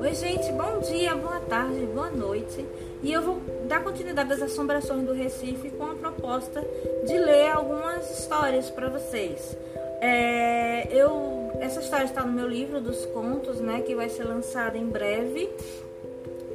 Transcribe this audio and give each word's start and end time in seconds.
Oi, 0.00 0.14
gente, 0.14 0.52
bom 0.52 0.78
dia, 0.80 1.14
boa 1.14 1.40
tarde, 1.40 1.86
boa 1.86 2.10
noite. 2.10 2.62
E 3.02 3.10
eu 3.10 3.22
vou 3.22 3.40
dar 3.66 3.82
continuidade 3.82 4.34
às 4.34 4.42
assombrações 4.42 5.06
do 5.06 5.14
Recife 5.14 5.70
com 5.70 5.84
a 5.84 5.94
proposta 5.94 6.62
de 7.06 7.18
ler 7.18 7.52
algumas 7.52 8.18
histórias 8.18 8.68
para 8.68 8.90
vocês. 8.90 9.56
É, 10.02 10.88
eu, 10.90 11.50
essa 11.60 11.80
história 11.80 12.04
está 12.04 12.22
no 12.22 12.32
meu 12.32 12.48
livro 12.48 12.82
dos 12.82 13.06
contos, 13.06 13.58
né, 13.60 13.80
que 13.80 13.94
vai 13.94 14.10
ser 14.10 14.24
lançado 14.24 14.76
em 14.76 14.84
breve. 14.84 15.48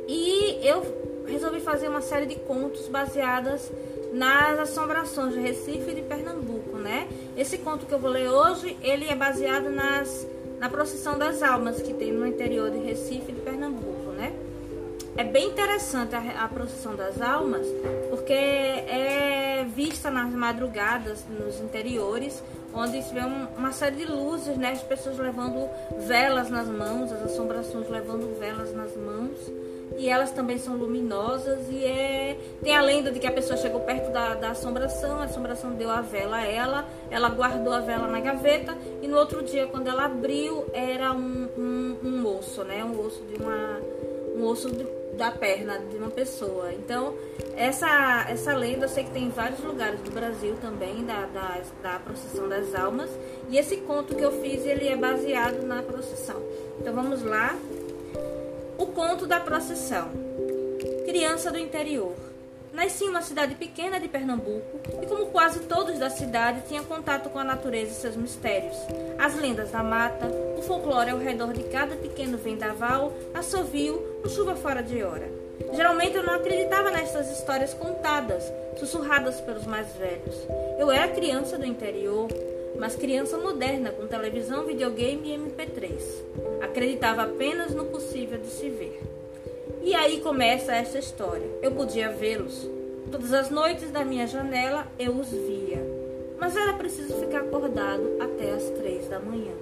E 0.07 0.59
eu 0.61 1.25
resolvi 1.25 1.59
fazer 1.59 1.89
uma 1.89 2.01
série 2.01 2.27
de 2.27 2.35
contos 2.35 2.87
baseadas 2.87 3.71
nas 4.11 4.59
assombrações 4.59 5.33
de 5.33 5.39
Recife 5.39 5.91
e 5.91 5.95
de 5.95 6.01
Pernambuco, 6.01 6.77
né? 6.77 7.07
Esse 7.37 7.57
conto 7.57 7.85
que 7.85 7.93
eu 7.93 7.99
vou 7.99 8.09
ler 8.09 8.29
hoje, 8.29 8.77
ele 8.81 9.05
é 9.05 9.15
baseado 9.15 9.69
nas 9.69 10.27
na 10.59 10.69
procissão 10.69 11.17
das 11.17 11.41
almas 11.41 11.81
que 11.81 11.93
tem 11.93 12.11
no 12.11 12.27
interior 12.27 12.69
de 12.69 12.79
Recife 12.79 13.31
e 13.31 13.33
de 13.33 13.41
Pernambuco, 13.41 14.11
né? 14.11 14.33
É 15.15 15.23
bem 15.23 15.47
interessante 15.47 16.15
a, 16.15 16.43
a 16.43 16.47
procissão 16.47 16.95
das 16.95 17.21
almas, 17.21 17.65
porque 18.09 18.33
é 18.33 19.65
vista 19.73 20.11
nas 20.11 20.31
madrugadas, 20.31 21.25
nos 21.29 21.59
interiores, 21.61 22.43
onde 22.73 23.01
se 23.01 23.13
vê 23.13 23.21
um, 23.21 23.47
uma 23.57 23.71
série 23.71 23.97
de 23.97 24.05
luzes, 24.05 24.57
né? 24.57 24.71
As 24.71 24.83
pessoas 24.83 25.17
levando 25.17 25.69
velas 26.07 26.49
nas 26.49 26.67
mãos, 26.67 27.11
as 27.11 27.23
assombrações 27.23 27.89
levando 27.89 28.37
velas 28.37 28.73
nas 28.73 28.95
mãos 28.95 29.37
e 29.97 30.09
elas 30.09 30.31
também 30.31 30.57
são 30.57 30.75
luminosas 30.75 31.59
e 31.69 31.83
é 31.83 32.37
tem 32.61 32.75
a 32.75 32.81
lenda 32.81 33.11
de 33.11 33.19
que 33.19 33.27
a 33.27 33.31
pessoa 33.31 33.57
chegou 33.57 33.81
perto 33.81 34.11
da, 34.11 34.35
da 34.35 34.51
assombração, 34.51 35.19
a 35.19 35.25
assombração 35.25 35.71
deu 35.71 35.89
a 35.89 36.01
vela 36.01 36.37
a 36.37 36.45
ela, 36.45 36.85
ela 37.09 37.29
guardou 37.29 37.73
a 37.73 37.79
vela 37.79 38.07
na 38.07 38.19
gaveta 38.19 38.77
e 39.01 39.07
no 39.07 39.17
outro 39.17 39.43
dia 39.43 39.67
quando 39.67 39.87
ela 39.87 40.05
abriu 40.05 40.65
era 40.73 41.11
um, 41.11 41.49
um, 41.57 41.97
um 42.03 42.37
osso, 42.37 42.63
né, 42.63 42.83
um 42.83 42.99
osso 43.05 43.23
de 43.23 43.41
uma 43.41 43.79
um 44.35 44.45
osso 44.45 44.71
de, 44.71 44.85
da 45.17 45.31
perna 45.31 45.79
de 45.79 45.97
uma 45.97 46.09
pessoa. 46.09 46.71
Então 46.73 47.13
essa 47.55 48.25
essa 48.29 48.53
lenda 48.53 48.85
eu 48.85 48.89
sei 48.89 49.03
que 49.03 49.11
tem 49.11 49.25
em 49.25 49.29
vários 49.29 49.59
lugares 49.61 49.99
do 50.01 50.11
Brasil 50.11 50.55
também 50.61 51.03
da, 51.03 51.25
da, 51.25 51.61
da 51.83 51.99
procissão 51.99 52.47
das 52.47 52.73
almas 52.73 53.09
e 53.49 53.57
esse 53.57 53.77
conto 53.77 54.15
que 54.15 54.23
eu 54.23 54.31
fiz 54.41 54.65
ele 54.65 54.87
é 54.87 54.95
baseado 54.95 55.61
na 55.65 55.81
procissão. 55.81 56.41
Então 56.79 56.93
vamos 56.93 57.21
lá. 57.23 57.57
O 58.99 59.01
conto 59.01 59.25
da 59.25 59.39
procissão. 59.39 60.09
Criança 61.05 61.49
do 61.49 61.57
interior. 61.57 62.13
Nasci 62.73 63.05
em 63.05 63.09
uma 63.09 63.21
cidade 63.21 63.55
pequena 63.55 63.97
de 63.97 64.09
Pernambuco 64.09 64.77
e, 65.01 65.05
como 65.05 65.27
quase 65.27 65.61
todos 65.61 65.97
da 65.97 66.09
cidade, 66.09 66.63
tinha 66.67 66.83
contato 66.83 67.29
com 67.29 67.39
a 67.39 67.43
natureza 67.45 67.91
e 67.91 67.95
seus 67.95 68.17
mistérios. 68.17 68.75
As 69.17 69.39
lendas 69.39 69.71
da 69.71 69.81
mata, 69.81 70.27
o 70.57 70.61
folclore 70.63 71.11
ao 71.11 71.17
redor 71.17 71.53
de 71.53 71.63
cada 71.63 71.95
pequeno 71.95 72.37
vendaval, 72.37 73.13
assovio, 73.33 74.19
ou 74.21 74.29
chuva 74.29 74.57
fora 74.57 74.83
de 74.83 75.01
hora. 75.01 75.31
Geralmente 75.71 76.17
eu 76.17 76.23
não 76.23 76.33
acreditava 76.33 76.91
nestas 76.91 77.31
histórias 77.31 77.73
contadas, 77.73 78.51
sussurradas 78.77 79.39
pelos 79.39 79.65
mais 79.65 79.93
velhos. 79.93 80.35
Eu 80.77 80.91
era 80.91 81.07
criança 81.07 81.57
do 81.57 81.65
interior, 81.65 82.27
mas 82.77 82.95
criança 82.95 83.37
moderna 83.37 83.91
com 83.91 84.07
televisão, 84.07 84.65
videogame 84.65 85.33
e 85.33 85.37
MP3. 85.37 86.01
Acreditava 86.61 87.23
apenas 87.23 87.73
no 87.73 87.85
possível 87.85 88.37
de 88.37 88.47
se 88.47 88.69
ver. 88.69 89.01
E 89.81 89.95
aí 89.95 90.19
começa 90.19 90.75
esta 90.75 90.99
história. 90.99 91.47
Eu 91.61 91.71
podia 91.71 92.09
vê-los. 92.09 92.69
Todas 93.11 93.33
as 93.33 93.49
noites 93.49 93.89
da 93.91 94.03
minha 94.03 94.27
janela 94.27 94.87
eu 94.99 95.13
os 95.13 95.29
via. 95.29 95.81
Mas 96.39 96.55
era 96.55 96.73
preciso 96.73 97.15
ficar 97.15 97.39
acordado 97.39 98.17
até 98.19 98.51
as 98.51 98.63
três 98.71 99.07
da 99.07 99.19
manhã. 99.19 99.53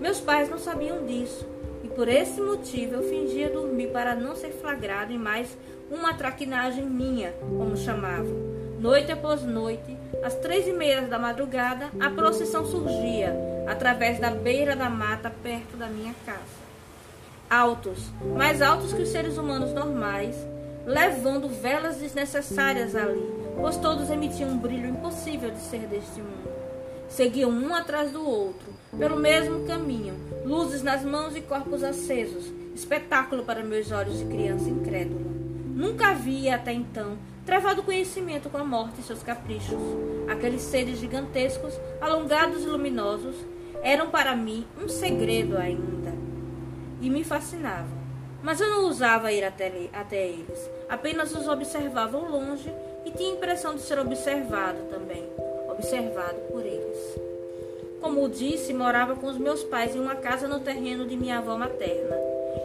Meus 0.00 0.20
pais 0.20 0.48
não 0.48 0.58
sabiam 0.58 1.04
disso. 1.04 1.46
E 1.84 1.88
por 1.88 2.08
esse 2.08 2.40
motivo 2.40 2.94
eu 2.94 3.02
fingia 3.02 3.50
dormir 3.50 3.88
para 3.88 4.14
não 4.14 4.34
ser 4.34 4.50
flagrado 4.52 5.12
em 5.12 5.18
mais 5.18 5.56
uma 5.90 6.14
traquinagem 6.14 6.84
minha, 6.84 7.32
como 7.40 7.76
chamavam. 7.76 8.36
Noite 8.80 9.12
após 9.12 9.42
noite, 9.42 9.96
às 10.22 10.34
três 10.34 10.66
e 10.66 10.72
meia 10.72 11.02
da 11.02 11.18
madrugada, 11.18 11.90
a 12.00 12.10
procissão 12.10 12.64
surgia 12.64 13.34
através 13.66 14.18
da 14.18 14.30
beira 14.30 14.76
da 14.76 14.90
mata 14.90 15.32
perto 15.42 15.76
da 15.76 15.86
minha 15.86 16.14
casa. 16.26 16.62
Altos, 17.48 17.98
mais 18.36 18.62
altos 18.62 18.92
que 18.92 19.02
os 19.02 19.08
seres 19.08 19.36
humanos 19.36 19.72
normais, 19.72 20.36
levando 20.86 21.48
velas 21.48 21.96
desnecessárias 21.96 22.96
ali, 22.96 23.22
pois 23.60 23.76
todos 23.76 24.10
emitiam 24.10 24.50
um 24.50 24.58
brilho 24.58 24.88
impossível 24.88 25.50
de 25.50 25.60
ser 25.60 25.86
deste 25.86 26.20
mundo. 26.20 26.50
Seguiam 27.08 27.50
um 27.50 27.74
atrás 27.74 28.10
do 28.10 28.26
outro, 28.26 28.72
pelo 28.98 29.16
mesmo 29.16 29.66
caminho, 29.66 30.14
luzes 30.44 30.82
nas 30.82 31.02
mãos 31.02 31.36
e 31.36 31.40
corpos 31.42 31.84
acesos, 31.84 32.50
espetáculo 32.74 33.44
para 33.44 33.62
meus 33.62 33.90
olhos 33.92 34.18
de 34.18 34.24
criança 34.24 34.68
incrédula. 34.68 35.41
Nunca 35.74 36.08
havia 36.08 36.56
até 36.56 36.70
então 36.70 37.16
travado 37.46 37.82
conhecimento 37.82 38.50
com 38.50 38.58
a 38.58 38.64
morte 38.64 39.00
e 39.00 39.02
seus 39.02 39.22
caprichos. 39.22 39.78
Aqueles 40.28 40.60
seres 40.60 40.98
gigantescos, 40.98 41.74
alongados 41.98 42.62
e 42.62 42.66
luminosos, 42.66 43.34
eram 43.82 44.10
para 44.10 44.36
mim 44.36 44.66
um 44.78 44.86
segredo 44.86 45.56
ainda. 45.56 46.12
E 47.00 47.08
me 47.08 47.24
fascinavam. 47.24 48.02
Mas 48.42 48.60
eu 48.60 48.68
não 48.68 48.84
ousava 48.84 49.32
ir 49.32 49.44
até, 49.44 49.72
até 49.94 50.28
eles. 50.28 50.70
Apenas 50.90 51.34
os 51.34 51.48
observava 51.48 52.18
ao 52.18 52.28
longe 52.28 52.70
e 53.06 53.10
tinha 53.10 53.30
a 53.30 53.36
impressão 53.36 53.74
de 53.74 53.80
ser 53.80 53.98
observado 53.98 54.78
também. 54.90 55.26
Observado 55.70 56.36
por 56.50 56.66
eles. 56.66 56.98
Como 57.98 58.28
disse, 58.28 58.74
morava 58.74 59.16
com 59.16 59.26
os 59.26 59.38
meus 59.38 59.64
pais 59.64 59.96
em 59.96 60.00
uma 60.00 60.16
casa 60.16 60.46
no 60.46 60.60
terreno 60.60 61.06
de 61.06 61.16
minha 61.16 61.38
avó 61.38 61.56
materna. 61.56 62.14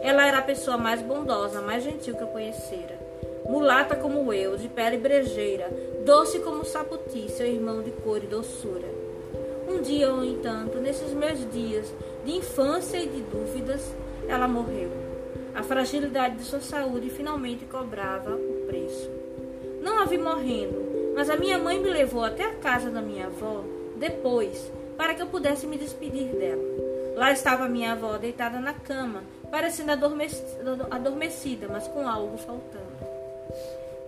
Ela 0.02 0.26
era 0.26 0.38
a 0.38 0.42
pessoa 0.42 0.76
mais 0.76 1.00
bondosa, 1.00 1.62
mais 1.62 1.82
gentil 1.82 2.14
que 2.14 2.22
eu 2.22 2.28
conhecera 2.28 2.97
mulata 3.48 3.96
como 3.96 4.30
eu, 4.32 4.58
de 4.58 4.68
pele 4.68 4.98
brejeira, 4.98 5.70
doce 6.04 6.38
como 6.40 6.66
Saputi, 6.66 7.30
seu 7.30 7.46
irmão 7.46 7.82
de 7.82 7.90
cor 7.90 8.22
e 8.22 8.26
doçura. 8.26 8.86
Um 9.66 9.80
dia, 9.80 10.10
no 10.10 10.24
entanto, 10.24 10.78
nesses 10.78 11.12
meus 11.14 11.50
dias 11.50 11.92
de 12.24 12.36
infância 12.36 12.98
e 12.98 13.08
de 13.08 13.22
dúvidas, 13.22 13.94
ela 14.28 14.46
morreu. 14.46 14.90
A 15.54 15.62
fragilidade 15.62 16.36
de 16.36 16.44
sua 16.44 16.60
saúde 16.60 17.08
finalmente 17.08 17.64
cobrava 17.64 18.34
o 18.34 18.66
preço. 18.66 19.10
Não 19.80 19.98
a 19.98 20.04
vi 20.04 20.18
morrendo, 20.18 21.12
mas 21.14 21.30
a 21.30 21.36
minha 21.36 21.58
mãe 21.58 21.80
me 21.80 21.90
levou 21.90 22.24
até 22.24 22.44
a 22.44 22.54
casa 22.54 22.90
da 22.90 23.00
minha 23.00 23.26
avó 23.26 23.64
depois, 23.96 24.70
para 24.96 25.14
que 25.14 25.22
eu 25.22 25.26
pudesse 25.26 25.66
me 25.66 25.78
despedir 25.78 26.28
dela. 26.36 26.62
Lá 27.16 27.32
estava 27.32 27.68
minha 27.68 27.92
avó 27.92 28.16
deitada 28.18 28.60
na 28.60 28.74
cama, 28.74 29.22
parecendo 29.50 29.92
adormecida, 29.92 31.66
mas 31.68 31.88
com 31.88 32.06
algo 32.06 32.36
faltando. 32.36 33.07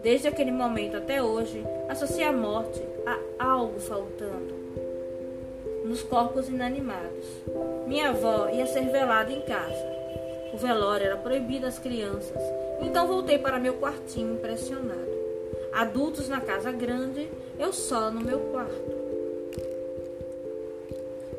Desde 0.02 0.28
aquele 0.28 0.50
momento 0.50 0.96
até 0.96 1.22
hoje, 1.22 1.64
associei 1.88 2.24
a 2.24 2.32
morte 2.32 2.82
a 3.38 3.44
algo 3.44 3.78
faltando 3.80 4.60
nos 5.84 6.02
corpos 6.02 6.48
inanimados. 6.48 7.26
Minha 7.86 8.10
avó 8.10 8.48
ia 8.48 8.66
ser 8.66 8.88
velada 8.90 9.32
em 9.32 9.40
casa. 9.42 10.00
O 10.52 10.56
velório 10.56 11.06
era 11.06 11.16
proibido 11.16 11.66
às 11.66 11.78
crianças, 11.78 12.42
então 12.80 13.06
voltei 13.06 13.38
para 13.38 13.58
meu 13.58 13.74
quartinho 13.74 14.34
impressionado. 14.34 15.10
Adultos 15.72 16.28
na 16.28 16.40
casa 16.40 16.72
grande, 16.72 17.28
eu 17.58 17.72
só 17.72 18.10
no 18.10 18.20
meu 18.20 18.40
quarto. 18.40 19.00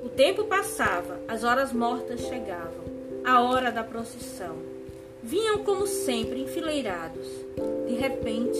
O 0.04 0.10
tempo 0.10 0.46
passava, 0.46 1.20
as 1.28 1.44
horas 1.44 1.74
mortas 1.74 2.22
chegavam, 2.22 2.86
a 3.26 3.42
hora 3.42 3.72
da 3.72 3.84
procissão. 3.84 4.71
Vinham 5.24 5.60
como 5.60 5.86
sempre 5.86 6.42
enfileirados. 6.42 7.28
De 7.88 7.94
repente, 7.96 8.60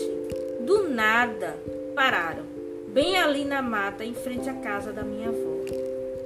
do 0.60 0.88
nada, 0.88 1.56
pararam, 1.94 2.44
bem 2.88 3.16
ali 3.16 3.44
na 3.44 3.60
mata, 3.60 4.04
em 4.04 4.14
frente 4.14 4.48
à 4.48 4.54
casa 4.54 4.92
da 4.92 5.02
minha 5.02 5.28
avó. 5.28 5.52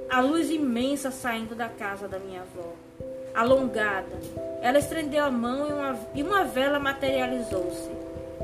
A 0.09 0.21
luz 0.21 0.49
imensa 0.49 1.11
saindo 1.11 1.55
da 1.55 1.67
casa 1.67 2.07
da 2.07 2.19
minha 2.19 2.41
avó. 2.41 2.73
Alongada, 3.33 4.19
ela 4.61 4.79
estendeu 4.79 5.23
a 5.25 5.31
mão 5.31 5.67
e 5.67 5.73
uma, 5.73 5.99
e 6.15 6.23
uma 6.23 6.43
vela 6.43 6.79
materializou-se. 6.79 7.89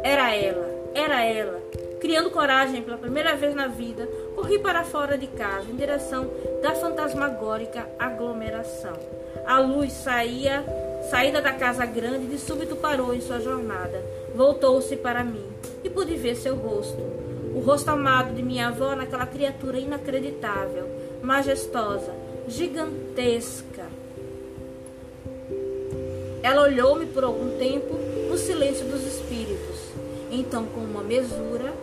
Era 0.03 0.35
ela, 0.35 0.91
era 0.93 1.23
ela. 1.23 1.61
Criando 2.01 2.31
coragem 2.31 2.81
pela 2.81 2.97
primeira 2.97 3.35
vez 3.35 3.55
na 3.55 3.67
vida, 3.67 4.05
corri 4.35 4.59
para 4.59 4.83
fora 4.83 5.17
de 5.17 5.27
casa, 5.27 5.71
em 5.71 5.75
direção 5.75 6.29
da 6.61 6.75
fantasmagórica 6.75 7.87
aglomeração. 7.97 8.97
A 9.45 9.59
luz 9.59 9.93
saía 9.93 10.65
Saída 11.09 11.41
da 11.41 11.53
casa 11.53 11.85
grande, 11.85 12.27
de 12.27 12.39
súbito 12.39 12.75
parou 12.75 13.13
em 13.13 13.21
sua 13.21 13.39
jornada. 13.39 14.03
Voltou-se 14.35 14.95
para 14.97 15.23
mim 15.23 15.45
e 15.83 15.89
pude 15.89 16.15
ver 16.15 16.35
seu 16.35 16.55
rosto. 16.55 17.01
O 17.53 17.59
rosto 17.59 17.89
amado 17.89 18.33
de 18.33 18.41
minha 18.41 18.69
avó 18.69 18.95
naquela 18.95 19.27
criatura 19.27 19.77
inacreditável, 19.77 20.89
majestosa, 21.21 22.11
gigantesca. 22.47 23.85
Ela 26.41 26.63
olhou-me 26.63 27.05
por 27.05 27.23
algum 27.23 27.57
tempo 27.57 27.93
no 28.29 28.37
silêncio 28.37 28.85
dos 28.85 29.05
espíritos. 29.05 29.91
Então, 30.31 30.65
com 30.65 30.81
uma 30.81 31.03
mesura, 31.03 31.73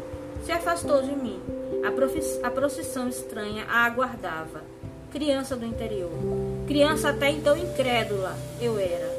se 0.44 0.50
afastou 0.50 1.02
de 1.02 1.14
mim. 1.14 1.40
A, 1.84 2.46
a 2.46 2.50
procissão 2.50 3.08
estranha 3.08 3.64
a 3.69 3.84
aguardava. 3.84 4.62
criança 5.12 5.56
do 5.56 5.64
interior. 5.64 6.11
Criança 6.67 7.11
até 7.11 7.31
então 7.31 7.56
incrédula 7.56 8.37
eu 8.61 8.78
era. 8.78 9.10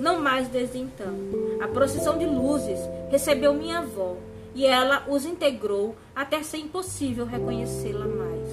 Não 0.00 0.18
mais 0.18 0.48
desde 0.48 0.78
então. 0.78 1.14
A 1.60 1.68
procissão 1.68 2.16
de 2.16 2.24
luzes 2.24 2.80
recebeu 3.10 3.52
minha 3.52 3.80
avó 3.80 4.16
e 4.54 4.64
ela 4.64 5.04
os 5.06 5.26
integrou 5.26 5.94
até 6.16 6.42
ser 6.42 6.56
impossível 6.56 7.26
reconhecê-la 7.26 8.06
mais. 8.06 8.48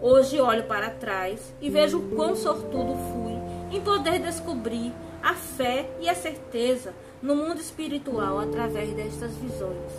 Hoje 0.00 0.40
olho 0.40 0.62
para 0.62 0.90
trás 0.90 1.52
e 1.60 1.68
vejo 1.68 1.98
o 1.98 2.08
quão 2.14 2.36
sortudo 2.36 2.94
fui 3.12 3.76
em 3.76 3.80
poder 3.80 4.20
descobrir 4.20 4.92
a 5.20 5.34
fé 5.34 5.90
e 6.00 6.08
a 6.08 6.14
certeza 6.14 6.94
no 7.20 7.34
mundo 7.34 7.60
espiritual 7.60 8.38
através 8.38 8.92
destas 8.92 9.34
visões. 9.34 9.92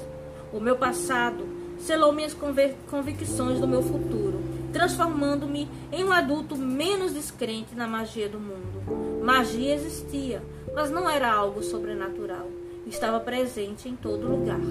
O 0.54 0.62
meu 0.62 0.78
passado 0.78 1.46
selou 1.80 2.14
minhas 2.14 2.34
convicções 2.90 3.60
do 3.60 3.68
meu 3.68 3.84
futuro, 3.84 4.42
transformando-me 4.72 5.68
em 5.92 6.06
um 6.06 6.14
adulto 6.14 6.56
menos 6.56 7.14
descrente 7.14 7.76
na 7.76 7.86
magia 7.90 8.30
do 8.30 8.40
mundo. 8.40 9.07
Magia 9.28 9.76
existia, 9.76 10.42
mas 10.74 10.90
não 10.90 11.10
era 11.10 11.30
algo 11.30 11.62
sobrenatural. 11.62 12.48
Estava 12.86 13.20
presente 13.20 13.90
em 13.90 13.94
todo 13.94 14.26
lugar. 14.26 14.62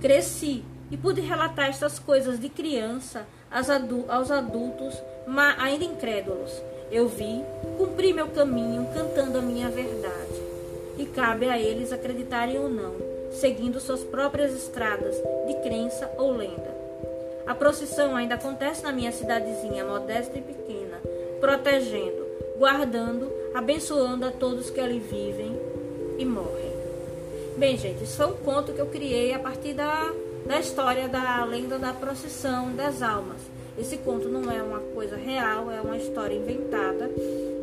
Cresci 0.00 0.64
e 0.90 0.96
pude 0.96 1.20
relatar 1.20 1.68
estas 1.68 2.00
coisas 2.00 2.40
de 2.40 2.48
criança 2.48 3.24
aos 3.48 4.28
adultos, 4.28 5.00
ainda 5.56 5.84
incrédulos. 5.84 6.50
Eu 6.90 7.06
vi, 7.06 7.44
cumpri 7.78 8.12
meu 8.12 8.26
caminho 8.26 8.88
cantando 8.92 9.38
a 9.38 9.40
minha 9.40 9.68
verdade. 9.68 10.42
E 10.98 11.06
cabe 11.06 11.48
a 11.48 11.56
eles 11.56 11.92
acreditarem 11.92 12.58
ou 12.58 12.68
não, 12.68 12.96
seguindo 13.30 13.78
suas 13.78 14.02
próprias 14.02 14.52
estradas 14.52 15.14
de 15.46 15.54
crença 15.62 16.10
ou 16.18 16.32
lenda. 16.32 16.74
A 17.46 17.54
procissão 17.54 18.16
ainda 18.16 18.34
acontece 18.34 18.82
na 18.82 18.90
minha 18.90 19.12
cidadezinha 19.12 19.84
modesta 19.84 20.36
e 20.36 20.42
pequena, 20.42 20.98
protegendo, 21.40 22.31
guardando, 22.62 23.28
abençoando 23.52 24.24
a 24.24 24.30
todos 24.30 24.70
que 24.70 24.78
ali 24.78 25.00
vivem 25.00 25.58
e 26.16 26.24
morrem. 26.24 26.72
Bem, 27.56 27.76
gente, 27.76 28.04
isso 28.04 28.18
foi 28.18 28.26
um 28.26 28.36
conto 28.36 28.72
que 28.72 28.80
eu 28.80 28.86
criei 28.86 29.34
a 29.34 29.38
partir 29.40 29.74
da 29.74 30.12
da 30.46 30.60
história 30.60 31.08
da 31.08 31.44
lenda 31.44 31.76
da 31.76 31.92
procissão 31.92 32.72
das 32.74 33.02
almas. 33.02 33.38
Esse 33.76 33.96
conto 33.96 34.28
não 34.28 34.48
é 34.48 34.62
uma 34.62 34.78
coisa 34.78 35.16
real, 35.16 35.72
é 35.72 35.80
uma 35.80 35.96
história 35.96 36.36
inventada. 36.36 37.10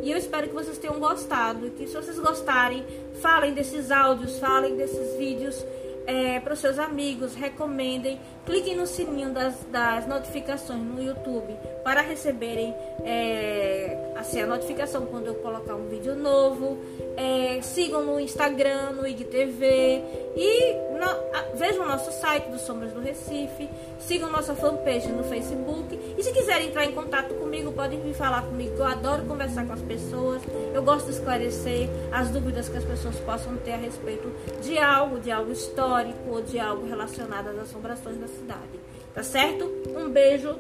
E 0.03 0.11
eu 0.11 0.17
espero 0.17 0.49
que 0.49 0.53
vocês 0.53 0.77
tenham 0.77 0.99
gostado 0.99 1.67
e 1.67 1.69
que 1.69 1.87
se 1.87 1.95
vocês 1.95 2.19
gostarem, 2.19 2.83
falem 3.21 3.53
desses 3.53 3.91
áudios, 3.91 4.37
falem 4.37 4.75
desses 4.75 5.15
vídeos 5.17 5.63
é, 6.09 6.39
para 6.39 6.53
os 6.53 6.59
seus 6.59 6.79
amigos, 6.79 7.35
recomendem, 7.35 8.19
cliquem 8.44 8.75
no 8.75 8.88
sininho 8.88 9.31
das, 9.31 9.63
das 9.65 10.07
notificações 10.07 10.81
no 10.81 11.00
YouTube 11.00 11.56
para 11.83 12.01
receberem 12.01 12.73
é, 13.03 14.13
assim, 14.17 14.41
a 14.41 14.47
notificação 14.47 15.06
quando 15.06 15.27
eu 15.27 15.35
colocar 15.35 15.75
um 15.75 15.88
vídeo 15.88 16.15
novo. 16.15 16.79
É, 17.15 17.61
sigam 17.61 18.03
no 18.03 18.19
Instagram, 18.19 18.94
no 18.94 19.07
IGTV 19.07 20.03
e 20.35 20.88
no, 20.99 21.05
a, 21.05 21.41
vejam 21.55 21.83
o 21.83 21.87
nosso 21.87 22.11
site 22.11 22.49
do 22.49 22.59
Sombras 22.59 22.91
do 22.91 22.99
Recife. 22.99 23.69
Sigam 23.99 24.29
nossa 24.29 24.53
fanpage 24.53 25.07
no 25.07 25.23
Facebook. 25.23 25.97
E 26.17 26.23
se 26.23 26.31
quiserem 26.31 26.67
entrar 26.67 26.85
em 26.85 26.91
contato 26.91 27.33
comigo, 27.35 27.71
podem 27.71 28.01
vir 28.01 28.13
falar 28.13 28.43
comigo. 28.43 28.75
Eu 28.77 28.85
adoro 28.85 29.23
conversar 29.25 29.65
com 29.65 29.73
as 29.73 29.81
pessoas. 29.81 30.41
Eu 30.73 30.83
gosto 30.83 31.05
de 31.05 31.13
esclarecer 31.13 31.89
as 32.11 32.29
dúvidas 32.29 32.67
que 32.67 32.77
as 32.77 32.83
pessoas 32.83 33.15
possam 33.21 33.55
ter 33.57 33.73
a 33.73 33.77
respeito 33.77 34.29
de 34.61 34.77
algo, 34.77 35.19
de 35.19 35.31
algo 35.31 35.51
histórico 35.51 36.29
ou 36.29 36.41
de 36.41 36.59
algo 36.59 36.85
relacionado 36.85 37.49
às 37.49 37.59
assombrações 37.59 38.17
da 38.17 38.27
cidade. 38.27 38.79
Tá 39.13 39.23
certo? 39.23 39.65
Um 39.95 40.09
beijo. 40.09 40.55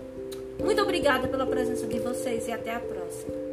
Muito 0.63 0.81
obrigada 0.81 1.27
pela 1.27 1.45
presença 1.45 1.87
de 1.87 1.99
vocês 1.99 2.47
e 2.47 2.51
até 2.51 2.75
a 2.75 2.79
próxima. 2.79 3.48